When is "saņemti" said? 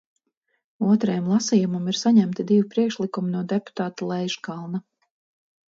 1.99-2.47